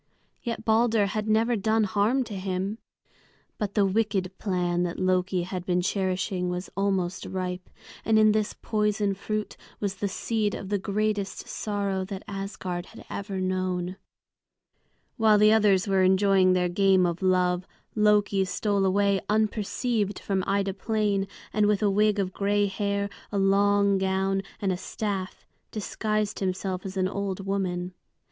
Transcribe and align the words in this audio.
Yet 0.41 0.65
Balder 0.65 1.05
had 1.05 1.27
never 1.29 1.55
done 1.55 1.83
harm 1.83 2.23
to 2.23 2.33
him. 2.33 2.79
But 3.59 3.75
the 3.75 3.85
wicked 3.85 4.35
plan 4.39 4.81
that 4.81 4.97
Loki 4.97 5.43
had 5.43 5.63
been 5.63 5.81
cherishing 5.83 6.49
was 6.49 6.71
almost 6.75 7.27
ripe, 7.27 7.69
and 8.03 8.17
in 8.17 8.31
this 8.31 8.55
poison 8.59 9.13
fruit 9.13 9.55
was 9.79 9.97
the 9.97 10.07
seed 10.07 10.55
of 10.55 10.69
the 10.69 10.79
greatest 10.79 11.47
sorrow 11.47 12.03
that 12.05 12.23
Asgard 12.27 12.87
had 12.87 13.05
ever 13.11 13.39
known. 13.39 13.95
[Illustration: 15.19 15.19
EACH 15.19 15.19
ARROW 15.19 15.19
OVERSHOT 15.19 15.19
HIS 15.19 15.19
HEAD] 15.19 15.21
While 15.29 15.37
the 15.37 15.53
others 15.53 15.87
were 15.87 16.01
enjoying 16.01 16.53
their 16.53 16.67
game 16.69 17.05
of 17.05 17.21
love, 17.21 17.67
Loki 17.93 18.43
stole 18.45 18.85
away 18.87 19.21
unperceived 19.29 20.17
from 20.17 20.43
Ida 20.47 20.73
Plain, 20.73 21.27
and 21.53 21.67
with 21.67 21.83
a 21.83 21.91
wig 21.91 22.17
of 22.17 22.33
gray 22.33 22.65
hair, 22.65 23.07
a 23.31 23.37
long 23.37 23.99
gown, 23.99 24.41
and 24.59 24.71
a 24.71 24.77
staff, 24.77 25.45
disguised 25.69 26.39
himself 26.39 26.87
as 26.87 26.97
an 26.97 27.07
old 27.07 27.45
woman. 27.45 27.93